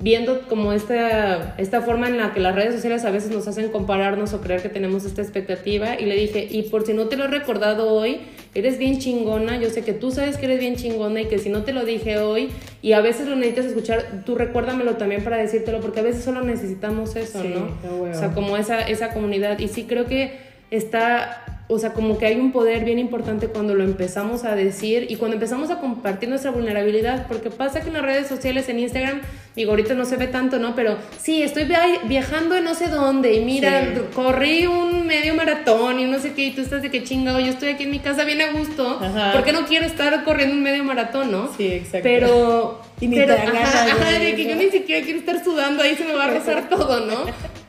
[0.00, 3.70] viendo como esta, esta forma en la que las redes sociales a veces nos hacen
[3.70, 5.98] compararnos o creer que tenemos esta expectativa.
[5.98, 8.20] Y le dije, y por si no te lo he recordado hoy,
[8.54, 11.48] eres bien chingona, yo sé que tú sabes que eres bien chingona y que si
[11.48, 12.50] no te lo dije hoy,
[12.82, 16.42] y a veces lo necesitas escuchar, tú recuérdamelo también para decírtelo, porque a veces solo
[16.42, 17.68] necesitamos eso, ¿no?
[18.10, 19.58] O sea, como esa, esa comunidad.
[19.58, 20.38] Y sí creo que
[20.70, 25.06] está o sea, como que hay un poder bien importante cuando lo empezamos a decir
[25.08, 28.80] y cuando empezamos a compartir nuestra vulnerabilidad, porque pasa que en las redes sociales, en
[28.80, 29.22] Instagram,
[29.56, 30.74] digo, ahorita no se ve tanto, ¿no?
[30.74, 31.66] Pero sí, estoy
[32.04, 36.44] viajando en no sé dónde y mira, corrí un medio maratón y no sé qué,
[36.46, 39.00] y tú estás de que chingado, yo estoy aquí en mi casa bien a gusto,
[39.32, 41.50] porque no quiero estar corriendo un medio maratón, ¿no?
[41.56, 42.00] Sí, exacto.
[42.02, 42.80] Pero...
[43.00, 46.14] Y ni pero, ajá, de que yo ni siquiera quiero estar sudando, ahí se me
[46.14, 47.24] va a rozar todo, ¿no?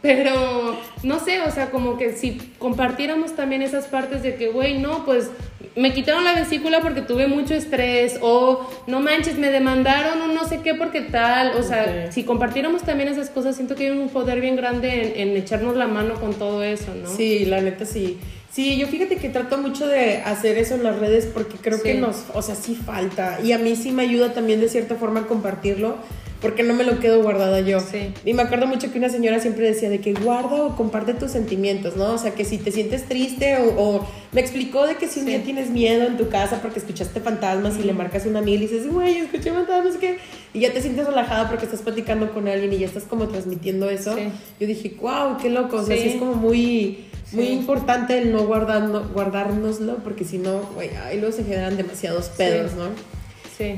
[0.05, 4.77] Pero, no sé, o sea, como que si compartiéramos también esas partes de que, güey,
[4.77, 5.31] no, pues
[5.75, 10.45] me quitaron la vesícula porque tuve mucho estrés o no manches, me demandaron o no
[10.47, 14.09] sé qué porque tal, o sea, si compartiéramos también esas cosas, siento que hay un
[14.09, 17.09] poder bien grande en, echarnos la mano con todo eso, ¿no?
[17.09, 18.17] Sí, la neta sí.
[18.55, 21.95] Sí, yo fíjate que trato mucho de hacer eso en las redes porque creo que
[21.95, 25.27] nos, o sea, sí falta y a mí sí me ayuda también de cierta forma
[25.27, 25.97] compartirlo
[26.39, 27.81] porque no me lo quedo guardada yo.
[27.81, 28.13] Sí.
[28.23, 31.31] Y me acuerdo mucho que una señora siempre decía de que guarda o comparte tus
[31.31, 32.13] sentimientos, ¿no?
[32.13, 35.43] O sea, que si te sientes triste o, me explicó de que si un día
[35.43, 38.87] tienes miedo en tu casa porque escuchaste fantasmas y le marcas una mil y dices,
[38.87, 40.19] güey, escuché fantasmas, ¿qué?
[40.53, 43.89] Y ya te sientes relajada porque estás platicando con alguien y ya estás como transmitiendo
[43.89, 44.15] eso.
[44.61, 45.75] Yo dije, wow, qué loco.
[45.75, 47.05] O sea, sí es como muy...
[47.31, 52.29] Muy importante el no guardando, guardárnoslo porque si no, güey, ahí luego se generan demasiados
[52.29, 52.89] pedos, ¿no?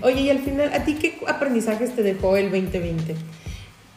[0.01, 3.15] Oye, y al final, ¿a ti qué aprendizajes te dejó el 2020?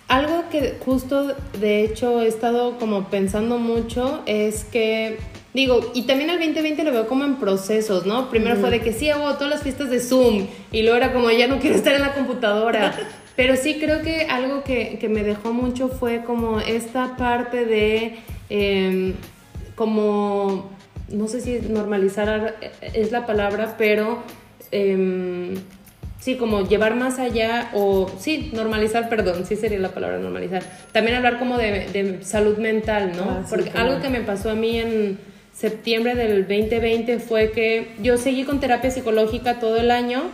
[0.08, 5.18] Algo que justo, de hecho, he estado como pensando mucho es que
[5.52, 8.30] Digo, y también el 2020 lo veo como en procesos, ¿no?
[8.30, 11.28] Primero fue de que sí hago todas las fiestas de Zoom y luego era como
[11.32, 12.94] ya no quiero estar en la computadora.
[13.36, 18.18] Pero sí creo que algo que, que me dejó mucho fue como esta parte de
[18.48, 19.14] em,
[19.80, 20.68] como,
[21.08, 24.22] no sé si normalizar es la palabra, pero
[24.72, 25.54] eh,
[26.20, 30.62] sí, como llevar más allá o sí, normalizar, perdón, sí sería la palabra normalizar.
[30.92, 33.22] También hablar como de, salud mental, ¿no?
[33.22, 35.18] Ah, Porque algo que me pasó a mí en
[35.54, 40.24] septiembre del 2020 fue que yo seguí con terapia psicológica todo el año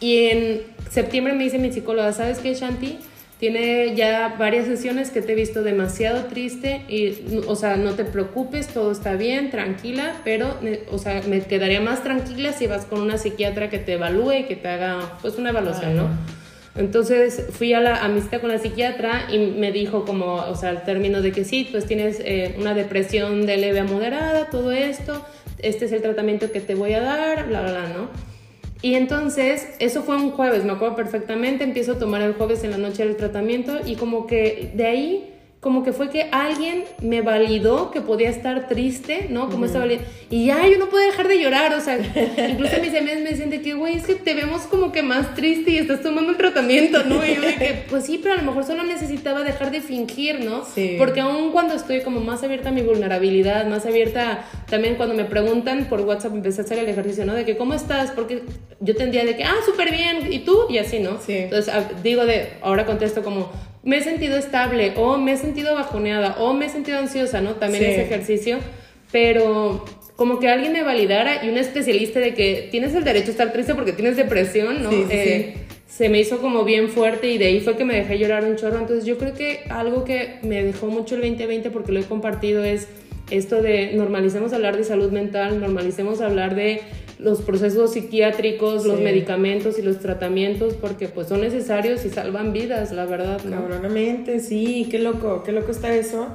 [0.00, 2.98] y en septiembre me dice mi psicóloga, ¿sabes qué, Shanti?
[3.42, 8.04] Tiene ya varias sesiones que te he visto demasiado triste y, o sea, no te
[8.04, 10.60] preocupes, todo está bien, tranquila, pero,
[10.92, 14.44] o sea, me quedaría más tranquila si vas con una psiquiatra que te evalúe y
[14.44, 16.08] que te haga, pues, una evaluación, ¿no?
[16.76, 20.54] Entonces fui a, la, a mi cita con la psiquiatra y me dijo como, o
[20.54, 24.50] sea, el término de que sí, pues tienes eh, una depresión de leve a moderada,
[24.50, 25.20] todo esto,
[25.58, 28.31] este es el tratamiento que te voy a dar, bla, bla, bla, ¿no?
[28.82, 32.72] Y entonces, eso fue un jueves, me acuerdo perfectamente, empiezo a tomar el jueves en
[32.72, 35.31] la noche del tratamiento y como que de ahí
[35.62, 39.48] como que fue que alguien me validó que podía estar triste, ¿no?
[39.48, 39.86] Como estaba
[40.28, 41.98] Y ya yo no puedo dejar de llorar, o sea,
[42.50, 45.36] incluso mis amigas me decían de que, güey, es que te vemos como que más
[45.36, 47.24] triste y estás tomando un tratamiento, ¿no?
[47.24, 50.40] Y yo de que, pues sí, pero a lo mejor solo necesitaba dejar de fingir,
[50.44, 50.64] ¿no?
[50.64, 50.96] Sí.
[50.98, 55.26] Porque aún cuando estoy como más abierta a mi vulnerabilidad, más abierta también cuando me
[55.26, 57.34] preguntan por WhatsApp, empecé a hacer el ejercicio, ¿no?
[57.34, 58.10] De que, ¿cómo estás?
[58.10, 58.42] Porque
[58.80, 60.66] yo tendría de que, ah, súper bien, ¿y tú?
[60.68, 61.20] Y así, ¿no?
[61.24, 61.34] Sí.
[61.36, 61.72] Entonces,
[62.02, 63.52] digo de, ahora contesto como,
[63.84, 67.54] me he sentido estable o me he sentido bajoneada o me he sentido ansiosa, ¿no?
[67.54, 68.58] También ese ejercicio,
[69.10, 69.84] pero
[70.16, 73.52] como que alguien me validara y un especialista de que tienes el derecho a estar
[73.52, 74.90] triste porque tienes depresión, ¿no?
[74.92, 75.54] Eh,
[75.88, 78.56] se me hizo como bien fuerte y de ahí fue que me dejé llorar un
[78.56, 78.78] chorro.
[78.78, 82.64] Entonces yo creo que algo que me dejó mucho el 2020 porque lo he compartido
[82.64, 82.88] es
[83.30, 86.80] esto de normalicemos hablar de salud mental, normalicemos hablar de
[87.22, 92.92] los procesos psiquiátricos, los medicamentos y los tratamientos, porque pues son necesarios y salvan vidas,
[92.92, 93.42] la verdad.
[93.44, 93.56] ¿no?
[93.56, 96.28] Cabronamente, sí, qué loco, qué loco está eso.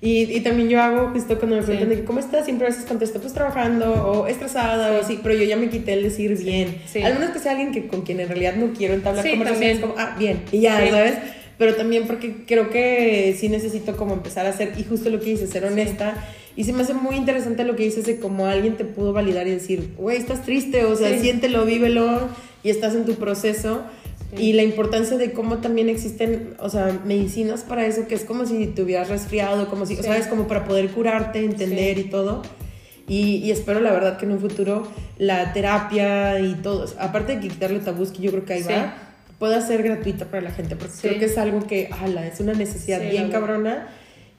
[0.00, 2.84] Y, y también yo hago justo cuando me preguntan de cómo estás, siempre a veces
[2.84, 6.80] contesto pues trabajando o estresada o así, pero yo ya me quité el decir bien.
[7.02, 9.94] Al menos que sea alguien que, con quien en realidad no quiero entablar conversaciones como,
[9.98, 11.14] ah, bien, y ya, ¿sabes?
[11.58, 15.30] Pero también porque creo que sí necesito como empezar a ser, y justo lo que
[15.30, 16.14] dices, ser honesta
[16.58, 19.46] y se me hace muy interesante lo que dices de cómo alguien te pudo validar
[19.46, 22.18] y decir, güey, estás triste, o sea, siéntelo, vívelo
[22.64, 23.84] y estás en tu proceso.
[24.36, 28.44] Y la importancia de cómo también existen, o sea, medicinas para eso, que es como
[28.44, 32.04] si te hubieras resfriado, como si, o sea, es como para poder curarte, entender y
[32.10, 32.42] todo.
[33.06, 34.82] Y, y, espero la verdad que en un futuro
[35.16, 38.96] la terapia y todo, aparte de quitarle tabús, que yo creo que ahí va,
[39.38, 42.54] pueda ser gratuita para la gente, porque creo que es algo que, ala, es una
[42.54, 43.86] necesidad bien cabrona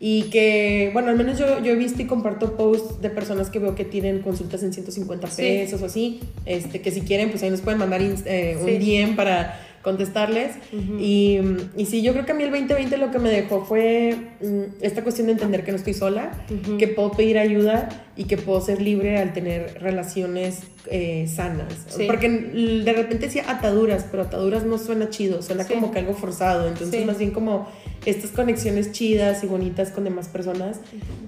[0.02, 3.60] y que, bueno, al menos yo, yo he visto y comparto posts de personas que
[3.60, 7.50] veo que tienen consultas en 150 pesos o así, este, que si quieren, pues ahí
[7.50, 10.56] nos pueden mandar eh, un DM para contestarles.
[11.00, 11.40] y,
[11.78, 14.82] y, sí, yo creo que a mí el 2020 lo que me dejó fue mm,
[14.82, 16.32] esta cuestión de entender que no estoy sola,
[16.78, 21.88] que puedo pedir ayuda y que puedo ser libre al tener relaciones eh, sanas.
[22.08, 26.68] Porque de repente sí ataduras, pero ataduras no suena chido, suena como que algo forzado.
[26.68, 27.68] Entonces, más bien como
[28.06, 30.80] estas conexiones chidas y bonitas con demás personas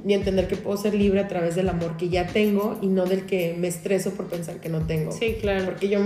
[0.06, 3.06] y entender que puedo ser libre a través del amor que ya tengo y no
[3.06, 5.12] del que me estreso por pensar que no tengo.
[5.12, 5.66] Sí, claro.
[5.66, 6.00] Porque yo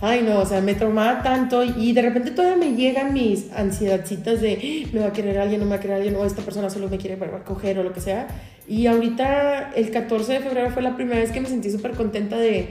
[0.00, 4.40] ay no, o sea, me traumaba tanto y de repente todavía me llegan mis ansiedadcitas
[4.40, 6.70] de me va a querer alguien, no me va a querer alguien, o esta persona
[6.70, 8.28] solo me quiere para coger o lo que sea.
[8.66, 12.36] Y ahorita el 14 de febrero fue la primera vez que me sentí súper contenta
[12.36, 12.70] de,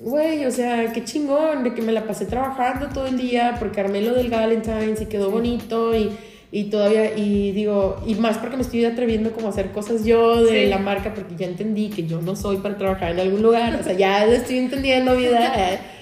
[0.00, 3.80] güey, o sea, qué chingón, de que me la pasé trabajando todo el día porque
[3.80, 6.10] armé lo del Valentine's y quedó bonito y
[6.52, 10.42] y todavía, y digo, y más porque me estoy atreviendo como a hacer cosas yo
[10.42, 13.76] de la marca, porque ya entendí que yo no soy para trabajar en algún lugar,
[13.80, 15.80] o sea, ya estoy entendiendo vida.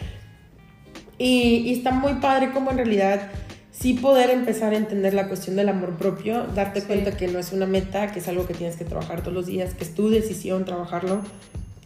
[1.18, 3.30] Y, y, está muy padre como en realidad
[3.72, 7.52] sí poder empezar a entender la cuestión del amor propio, darte cuenta que no es
[7.52, 10.10] una meta, que es algo que tienes que trabajar todos los días, que es tu
[10.10, 11.22] decisión trabajarlo,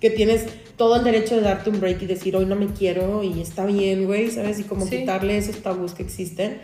[0.00, 3.22] que tienes todo el derecho de darte un break y decir hoy no me quiero
[3.22, 4.58] y está bien, güey, ¿sabes?
[4.58, 6.58] Y como quitarle esos tabús que existen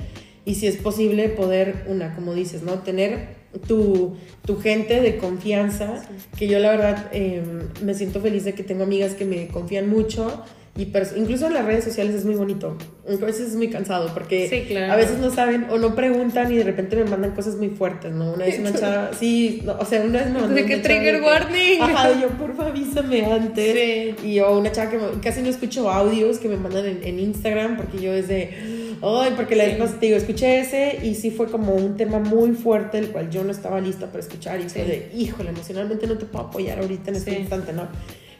[0.44, 2.78] y si es posible poder, una, como dices, ¿no?
[2.78, 6.02] Tener tu, tu gente de confianza,
[6.38, 9.88] que yo la verdad em, me siento feliz de que tengo amigas que me confían
[9.88, 10.42] mucho
[10.78, 12.78] y incluso en las redes sociales es muy bonito.
[13.04, 14.44] A veces es muy cansado porque
[14.88, 18.12] a veces no saben o no preguntan y de repente me mandan cosas muy fuertes,
[18.12, 18.34] ¿no?
[18.34, 20.54] Una vez una chava, sí, o sea, una vez me mandó.
[20.54, 21.80] ¿De qué trigger warning?
[21.80, 23.74] ajá, yo, porfa, avísame antes.
[23.74, 24.28] Sí.
[24.28, 27.76] Y yo, una chava que casi no escucho audios que me mandan en, en Instagram
[27.76, 28.78] porque yo es de.
[29.02, 32.52] Ay, porque la vez te digo, escuché ese y sí fue como un tema muy
[32.52, 36.16] fuerte, el cual yo no estaba lista para escuchar y fue de, híjole, emocionalmente no
[36.16, 37.88] te puedo apoyar ahorita en este instante, ¿no?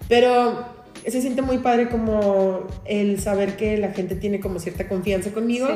[0.09, 5.33] Pero se siente muy padre como el saber que la gente tiene como cierta confianza
[5.33, 5.69] conmigo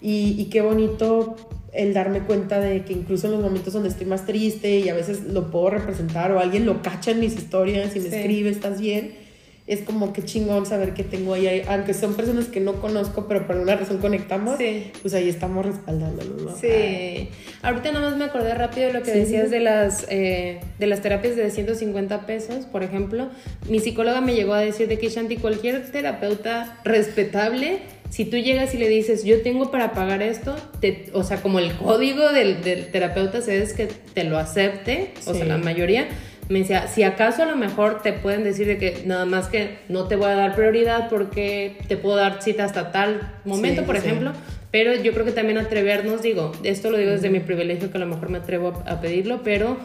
[0.00, 1.36] y, y, qué bonito
[1.72, 4.94] el darme cuenta de que incluso en los momentos donde estoy más triste y a
[4.94, 8.80] veces lo puedo representar o alguien lo cacha en mis historias y me escribe, estás
[8.80, 9.23] bien
[9.66, 13.46] es como que chingón saber que tengo ahí, aunque son personas que no conozco, pero
[13.46, 14.58] por una razón conectamos,
[15.00, 16.58] pues ahí estamos respaldándonos.
[16.60, 17.30] Sí.
[17.62, 21.00] Ahorita nada más me acordé rápido de lo que decías de las, eh, de las
[21.00, 23.30] terapias de 150 pesos, por ejemplo.
[23.66, 27.78] Mi psicóloga me llegó a decir de que Shanti, cualquier terapeuta respetable,
[28.10, 31.58] si tú llegas y le dices, yo tengo para pagar esto, te, o sea, como
[31.58, 36.06] el código del, del terapeuta es que te lo acepte, o sea, la mayoría
[36.48, 39.78] me decía, si acaso a lo mejor te pueden decir de que nada más que
[39.88, 43.96] no te voy a dar prioridad porque te puedo dar cita hasta tal momento, por
[43.96, 44.32] ejemplo,
[44.70, 48.00] pero yo creo que también atrevernos, digo, esto lo digo desde mi privilegio que a
[48.00, 49.78] lo mejor me atrevo a pedirlo, pero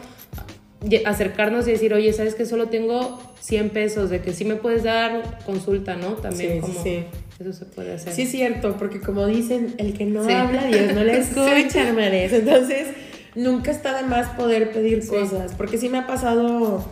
[1.06, 4.10] acercarnos y decir, oye, ¿sabes que solo tengo 100 pesos?
[4.10, 6.14] De que sí me puedes dar consulta, ¿no?
[6.14, 6.74] También como...
[7.40, 8.12] Eso se puede hacer.
[8.12, 12.34] Sí, es cierto, porque como dicen, el que no habla, Dios no le escucha, hermanes.
[12.34, 12.88] Entonces,
[13.34, 16.84] nunca está de más poder pedir cosas, porque sí me ha pasado,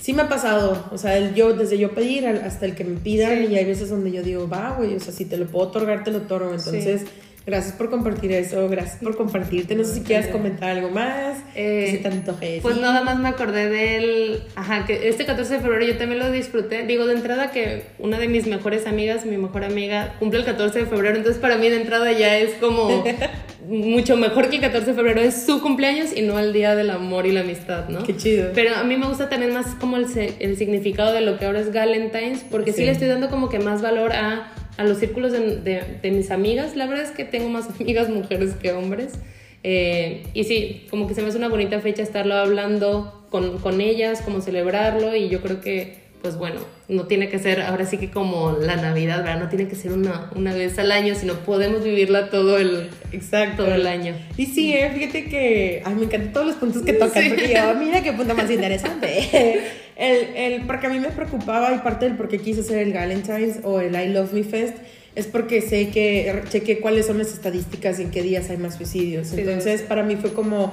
[0.00, 2.98] sí me ha pasado, o sea, el yo, desde yo pedir hasta el que me
[2.98, 5.68] pidan, y hay veces donde yo digo, va, güey, o sea, si te lo puedo
[5.68, 7.02] otorgar, te lo otorgo, entonces...
[7.46, 9.74] Gracias por compartir eso, gracias por compartirte.
[9.74, 11.98] No sé si quieres comentar algo más, eh, si
[12.62, 16.30] Pues nada más me acordé del, ajá, que este 14 de febrero yo también lo
[16.30, 16.86] disfruté.
[16.86, 20.80] Digo, de entrada que una de mis mejores amigas, mi mejor amiga, cumple el 14
[20.80, 23.04] de febrero, entonces para mí de entrada ya es como
[23.68, 26.90] mucho mejor que el 14 de febrero, es su cumpleaños y no el día del
[26.90, 28.02] amor y la amistad, ¿no?
[28.02, 28.50] Qué chido.
[28.54, 30.06] Pero a mí me gusta también más como el,
[30.38, 33.58] el significado de lo que ahora es Valentine's, porque sí le estoy dando como que
[33.58, 36.76] más valor a a los círculos de, de, mis amigas.
[36.76, 39.12] La verdad es que tengo más amigas mujeres que hombres.
[39.62, 43.80] Eh, y sí, como que se me hace una bonita fecha estarlo hablando con, con
[43.80, 47.98] ellas, como celebrarlo y yo creo que pues bueno, no tiene que ser ahora sí
[47.98, 49.40] que como la Navidad, ¿verdad?
[49.40, 53.64] No tiene que ser una, una vez al año, sino podemos vivirla todo el, Exacto.
[53.64, 54.16] todo el año.
[54.38, 57.74] Y sí, eh, fíjate que, ay, me encantan todos los puntos que tocan, porque yo,
[57.74, 59.60] mira qué punto más interesante.
[59.96, 62.94] el, el, porque a mí me preocupaba y parte del por qué quise hacer el
[62.94, 64.78] Valentine's o el I Love Me Fest
[65.14, 68.76] es porque sé que chequé cuáles son las estadísticas y en qué días hay más
[68.76, 69.30] suicidios.
[69.34, 70.72] Entonces, para mí fue como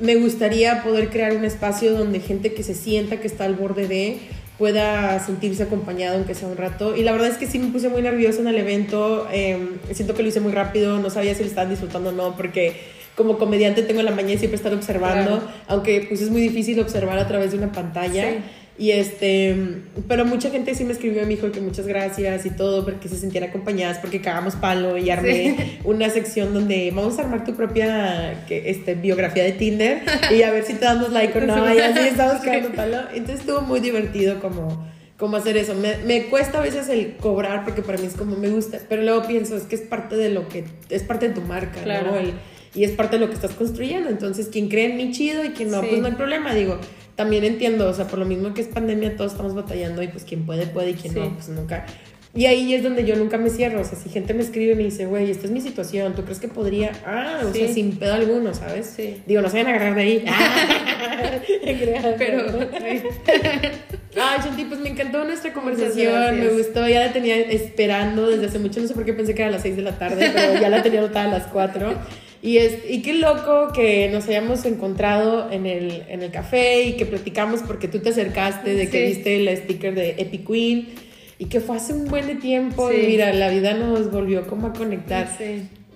[0.00, 3.88] me gustaría poder crear un espacio donde gente que se sienta que está al borde
[3.88, 4.18] de
[4.58, 6.96] pueda sentirse acompañado aunque sea un rato.
[6.96, 10.14] Y la verdad es que sí me puse muy nerviosa en el evento, em, siento
[10.14, 12.76] que lo hice muy rápido, no sabía si lo estaban disfrutando o no, porque
[13.14, 17.18] como comediante tengo la mañana de siempre estar observando, aunque pues es muy difícil observar
[17.18, 18.30] a través de una pantalla.
[18.30, 18.38] Sí.
[18.78, 19.56] Y este,
[20.06, 23.16] pero mucha gente sí me escribió, me dijo que muchas gracias y todo, porque se
[23.16, 28.44] sintieran acompañadas, porque cagamos palo y armé una sección donde vamos a armar tu propia
[28.46, 31.78] que, este, biografía de Tinder y a ver si te damos like o no, y
[31.78, 32.98] así estamos cagando palo.
[33.14, 34.86] Entonces estuvo muy divertido como,
[35.16, 35.74] como hacer eso.
[35.74, 39.02] Me, me, cuesta a veces el cobrar, porque para mí es como me gusta, pero
[39.02, 42.16] luego pienso, es que es parte de lo que, es parte de tu marca, ¿no?
[42.16, 42.34] El,
[42.74, 44.10] y es parte de lo que estás construyendo.
[44.10, 46.52] Entonces, quien cree en mí chido y quien no, pues no hay problema.
[46.52, 46.78] Digo,
[47.16, 50.24] también entiendo, o sea, por lo mismo que es pandemia, todos estamos batallando y pues
[50.24, 51.86] quien puede, puede y quien no, pues nunca.
[52.34, 54.76] Y ahí es donde yo nunca me cierro, o sea, si gente me escribe y
[54.76, 56.92] me dice, güey, esta es mi situación, ¿tú crees que podría?
[57.06, 58.92] Ah, o sea, sin pedo alguno, ¿sabes?
[58.94, 59.22] Sí.
[59.26, 60.24] Digo, no se vayan a agarrar de ahí.
[62.18, 62.44] Pero,
[64.18, 68.58] Ay, Shanti, pues me encantó nuestra conversación, me gustó, ya la tenía esperando desde hace
[68.58, 70.60] mucho, no sé por qué pensé que era a las 6 de la tarde, pero
[70.60, 71.94] ya la tenía anotada a las 4.
[72.42, 76.92] Y, es, y qué loco que nos hayamos encontrado en el, en el café y
[76.92, 80.88] que platicamos porque tú te acercaste de que viste el sticker de Epic Queen
[81.38, 84.68] y que fue hace un buen de tiempo y mira, la vida nos volvió como
[84.68, 85.28] a conectar.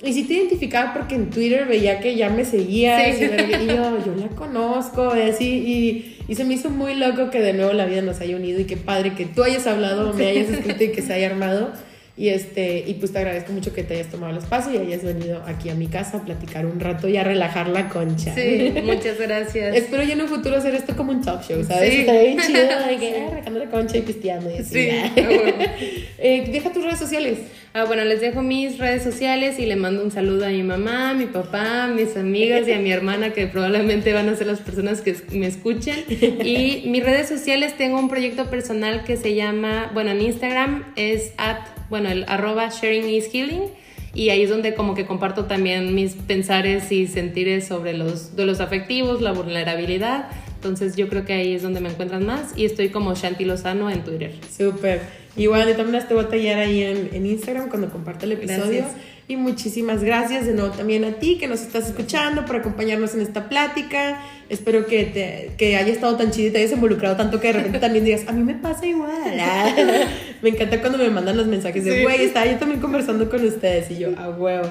[0.03, 3.21] Y sí te identificaba porque en Twitter veía que ya me seguía y,
[3.67, 7.53] yo, yo la conozco y así y, y, se me hizo muy loco que de
[7.53, 10.49] nuevo la vida nos haya unido y qué padre que tú hayas hablado, me hayas
[10.49, 11.73] escrito y que se haya armado.
[12.21, 15.03] Y, este, y pues te agradezco mucho que te hayas tomado el espacio y hayas
[15.03, 18.35] venido aquí a mi casa a platicar un rato y a relajar la concha.
[18.35, 19.75] Sí, muchas gracias.
[19.75, 21.91] Espero ya en un futuro hacer esto como un talk show, ¿sabes?
[21.91, 22.01] Sí.
[22.01, 24.65] Está bien chido, de que ah, relajando la concha y pisteando y así.
[24.65, 24.89] Sí,
[26.19, 27.39] eh, deja tus redes sociales.
[27.73, 31.13] Ah, bueno, les dejo mis redes sociales y le mando un saludo a mi mamá,
[31.13, 34.47] a mi papá, a mis amigas y a mi hermana que probablemente van a ser
[34.47, 36.05] las personas que me escuchen.
[36.11, 41.33] Y mis redes sociales tengo un proyecto personal que se llama, bueno, en Instagram es
[41.39, 43.65] at bueno, el arroba sharing is healing.
[44.13, 48.45] Y ahí es donde como que comparto también mis pensares y sentires sobre los, de
[48.45, 50.31] los afectivos, la vulnerabilidad.
[50.57, 53.89] Entonces yo creo que ahí es donde me encuentran más y estoy como Shanti Lozano
[53.89, 54.33] en Twitter.
[54.57, 55.03] Súper.
[55.37, 58.85] Igual, yo también te voy a tallar ahí en, en Instagram cuando comparto el episodio.
[59.31, 63.21] Y muchísimas gracias de nuevo también a ti que nos estás escuchando por acompañarnos en
[63.21, 64.21] esta plática.
[64.49, 67.53] Espero que, te, que haya estado tan chido y te hayas involucrado tanto que de
[67.53, 69.13] repente también digas, a mí me pasa igual.
[70.43, 73.89] me encanta cuando me mandan los mensajes de, güey, estaba yo también conversando con ustedes
[73.93, 74.67] y yo, a huevo.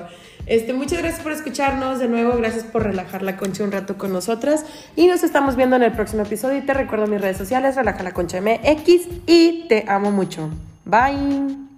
[0.45, 1.99] Este, muchas gracias por escucharnos.
[1.99, 4.65] De nuevo, gracias por relajar la concha un rato con nosotras.
[4.97, 6.57] Y nos estamos viendo en el próximo episodio.
[6.57, 9.07] Y te recuerdo mis redes sociales, Relaja la Concha MX.
[9.25, 10.49] Y te amo mucho.
[10.83, 11.69] Bye.